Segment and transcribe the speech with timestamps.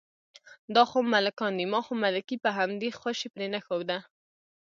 [0.75, 3.97] دا خو ملکان دي، ما خو ملکي په همدې خوشې پرېنښوده.